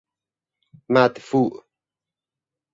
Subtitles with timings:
[0.89, 1.63] مدفوع